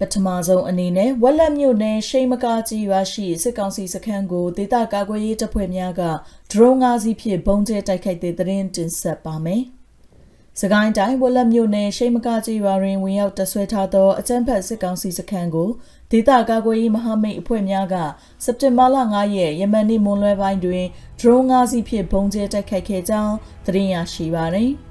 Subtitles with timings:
[0.00, 6.02] ပထမဆုံးအနေနဲ့ဝက်လက်မြို့နယ်ရှိမကာကြီးရွာရှိစစ်ကောင်စီစခန်းကိုဒေသကာကွယ်ရေးတပ်ဖွဲ့များက
[6.50, 9.62] ဒရုန်း၅စီးဖြင့်ပုံကျဲတိုက်ခိုက်တဲ့သတင်းတင်ဆက်ပါမယ်။
[10.60, 15.68] စကိုင်းတိုင်းဝက်လက်မြို့နယ်ရှိမကာကြီးရွာတွင်ဝင်ရောက်တဆွဲထားသောအကြမ်းဖက်စစ်ကောင်စီစခန်းကို
[16.10, 17.96] ဒေသကာကွယ်ရေးမဟာမိတ်အဖွဲ့များက
[18.44, 20.84] စက်တင်ဘာလ9ရက်ယမန်နေ့မွန်းလွဲပိုင်းတွင်
[21.20, 23.34] ဒရုန်း၅စီးဖြင့်ပုံကျဲတိုက်ခိုက်ခဲ့ကြောင်း
[23.66, 24.72] သတင်းရရှိပါသည်။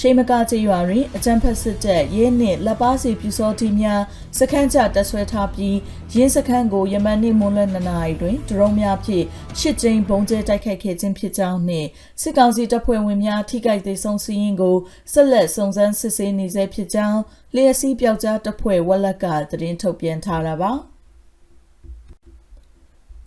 [0.00, 4.02] ရှိမကကျေးရွာတွင်အကြံဖက်စစ်တပ်ရဲနှင့်လက်ပါစီပြူစောတီများ
[4.38, 5.76] စခန်းချတပ်ဆွဲထားပြီး
[6.14, 9.24] ရင်းစခန်းကိုယမန်နေ့မွန်းလွဲ2နာရီတွင်ဒရုန်းများဖြင့်
[9.58, 11.88] ရှစ်ကြိမ်ဘုံကျဲတိုက်ခိုက်ခဲ့ခြင်းဖြစ်ကြောင်းနှင့်
[12.20, 14.76] စစ်ကောင်စီတပ်ဖွဲ့ဝင်များထိခိုက်သေးဆုံးစီးရင်ကို
[15.12, 17.20] ဆက်လက်စုံစမ်းစစ်ဆေးနေဆဲဖြစ်ကြောင်း
[17.54, 20.72] လျှက်စီးပြောက်ကြားတပ်ဖွဲ့ဝက်လက်ကသတင်းထုတ်ပြန်ထားတာပါ။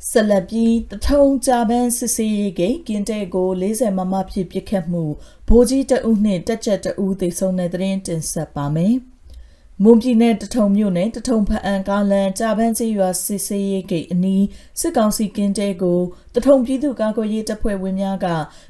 [0.07, 5.03] ဆက်လက်ပြီးတထုံကြပန်းစစ်စေးရေးကိကင်းတဲ့ကို40မမဖြစ်ပစ်ခတ်မှု
[5.47, 8.95] ဗိုလ်ကြီးတအုပ်နှင့်တက်ချက်တအုပ်သိဆုံးတဲ့သတင်းတင်ဆက်ပါမယ်။
[9.83, 14.45] မွန်ပြည်နယ်တထုံမြို့နယ်တထုံဖအံကားလန်ကြပန်းစီရွာစစ်စေးရေးကိအနီး
[14.79, 15.99] စစ်ကောင်စီကင်းတဲ့ကို
[16.35, 18.27] တထုံပြည်သူ့ကာကွယ်ရေးတပ်ဖွဲ့ဝင်များက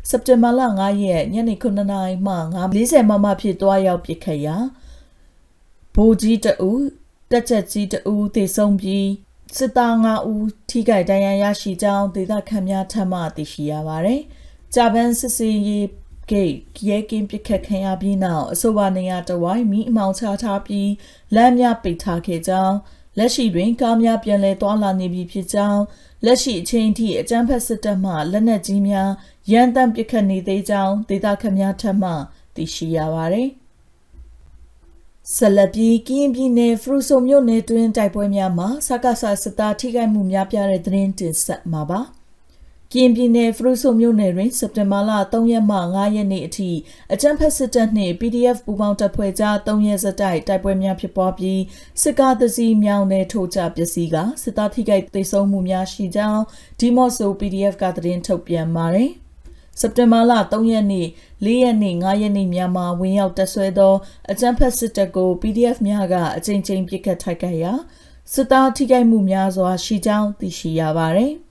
[0.09, 2.35] စက်တင်ဘာလ9ရက်ညနေ9:00နာရီမှ
[2.69, 4.57] 9:40မမဖြစ်တွားရောက်ပစ်ခတ်ရာ
[5.95, 6.83] ဗိုလ်ကြီးတအုပ်
[7.31, 9.05] တက်ချက်ကြီးတအုပ်သိဆုံးပြီး
[9.57, 14.21] စစ်သား9ဦးထိခိုက်ဒဏ်ရာရရှိကြောင်းဒေသခံများထပ်မံသိရှိရပါတယ်။
[14.75, 15.87] ဂျပန်စစ်စေးရေး
[16.29, 16.53] ဂိတ်
[16.87, 20.89] ရဲကင်းပစ်ခတ်ခံရပြီးနောက်အဆိုပါနေရာတဝိုင်းမိအမောင်ချထားပြီး
[21.35, 22.75] လမ်းများပိတ်ထားခဲ့ကြောင်း
[23.17, 25.81] လက်ရှိတွင်ကားများပြန်လည်သွားလာနေပြီဖြစ်ကြောင်း
[26.25, 29.09] လက်ရှိအချိန်ထိအကြမ်းဖက်စစ်တပ်မှလက်နက်ကြီးများ
[29.51, 32.13] ရန်တမ်းပစ်ခတ်နေသေးကြောင်းဒေသခံများထပ်မံ
[32.55, 33.49] သိရှိရပါသည်။
[35.35, 42.01] ဆက်လက်ပြီးကရင်ပြည်နယ်ဖရူဆိုမြို့နယ်တွင်တိုက်ပွဲများမှာစကားဆာစစ်သားထိခိုက်မှုများပြတဲ့သတင်းတင်ဆက်မှာပါ
[42.93, 46.71] ကရင်ပြည်နယ်ဖရူဆိုမြို့နယ်တွင်စက်တင်ဘာလ3ရက်မှ5ရက်နေ့အထိ
[47.13, 51.61] အကြမ်းဖက်စစ်တပ်နှင့် PDF ပူးပေါင်းတပ်ဖွဲ့ကြား3ရက်စတိုက်တိုက်ပွဲများဖြစ်ပွားပြီး
[52.01, 56.43] စစ်ကားသစီမြောင်းနဲ့ထိုးချပစ္စည်းကစစ်သားထိခိုက်ဒေဆုံးမှုများရှိကြောင်း
[56.79, 59.11] ဒီမော့ဆို PDF ကသတင်းထုတ်ပြန်ပါတယ်။
[59.79, 61.07] စက်တင်ဘာလ3ရက်နေ့
[61.45, 63.93] 4ရက်နေ့5ရက်နေ့များမှာဝင်ရောက်တက်ဆွဲသော
[64.31, 67.73] အကြမ်းဖက်စစ်တပ်ကို PDF များကအကြိမ်ကြိမ်ပစ်ခတ်ထိုက်ခဲ့ရာ
[68.33, 71.33] စစ်သားထိခိုက်မှုများစွာရှိကြောင်းသိရှိရပါသည်။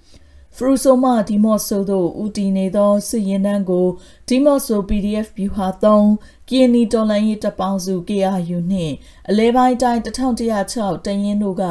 [0.57, 3.87] ဖရူဆိုမဒီမော့ဆိုတို့ဦးတည်နေသောစစ်ရင်တန်းကို
[4.29, 8.95] ဒီမော့ဆို PDF ဗျူဟာ3ကီနီတော်လန်ရေးတပ်ပေါင်းစု KRU နှင့်
[9.29, 11.65] အလဲပိုင်းတိုင်း1106တရင်တို့က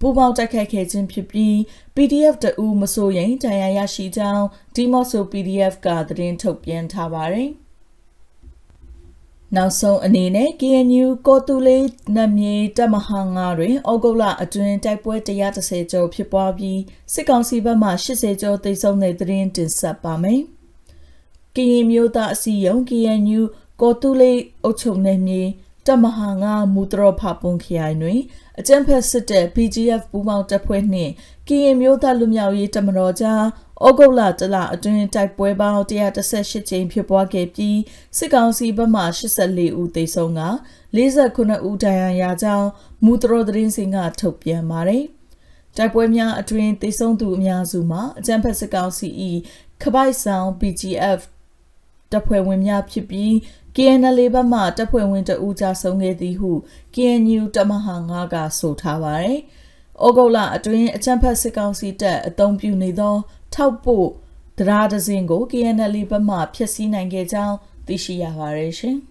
[0.00, 1.54] ပူးပေါင်းတိုက်ခိုက်ခဲ့ခြင်းဖြစ်ပြီး
[1.96, 4.44] PDF တအူးမစိုးရိမ်တန်ရာရရှိကြောင်း
[4.74, 7.50] ဒီမော့ဆို PDF ကသတင်းထုတ်ပြန်ထားပါတယ်
[9.56, 16.80] နောက်ဆုံးအနေနဲ့ KNU ကောတူလေးနမြေတပ်မဟာ9တွင်ဩဂုတ်လအတွင်းတိုက်ပွဲ130ကျော်ဖြစ်ပွားပြီး
[17.12, 20.40] စစ်ကောင်စီဘက်မှ80ကျော်သိမ်းဆုံးတဲ့သတင်းတင်ဆက်ပါမယ်။
[21.56, 23.40] ကရင်မျိုးသားအစည်းအရုံး KNU
[23.80, 25.42] ကောတူလေးအုပ်ချုပ်နယ်မြေ
[25.86, 28.20] တပ်မဟာ9မူတရဖပွန်ခရိုင်တွင်
[28.58, 31.12] အကြံဖက်စစ်တပ် PGF ပူးပေါင်းတပ်ဖွဲ့နှင့်
[31.48, 33.42] ကရင်မျိုးသားလူမျိုးရေးတမတော်ကြား
[33.86, 37.78] ဩဂုတ်လတလအတွင်းတိုက်ပွဲပေါင်း118ကြိမ်ဖြစ်ပွားခဲ့ပြီး
[38.18, 39.02] စစ်ကောင်စီဘက်မှ
[39.38, 40.42] 84ဦးသေဆုံးက
[40.96, 42.68] 49ဦးဒဏ်ရာရကြောင်း
[43.04, 45.04] မူတရသတင်းစင်ကထုတ်ပြန်ပါတယ်။
[45.76, 49.08] တိုက်ပွဲများအတွင်းသေဆုံးသူအများစုမှာအကြံဖက်စစ်ကောင်စီ၏
[49.82, 51.20] ခပိုက်ဆောင် PGF
[52.12, 53.32] တပ်ဖွဲ့ဝင်များဖြစ်ပြီး
[53.76, 56.50] KNL ဘက်မှတပ်ဖွဲ့ဝင်တဦးကြဆုံးခဲ့သည်ဟု
[56.94, 59.38] KNU တမဟာ9ကဆိုထားပါတယ်။
[60.04, 63.14] ဩဂုတ်လအတွင်းအချမ်းဖတ်စစ်ကောင်စီတပ်အုံပြုနေသော
[63.54, 64.08] ထောက်ပို့
[64.58, 68.98] တရားဒဇင်ကို KNL ဘက်မှဖျက်ဆီးနိုင်ခဲ့ကြောင်းသိရှိရပါတယ်ရှင်။